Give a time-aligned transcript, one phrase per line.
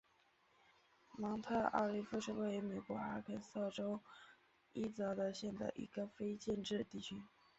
[1.19, 3.99] 芒特奥利夫是位于美国阿肯色州
[4.73, 7.21] 伊泽德县的一个非建制地区。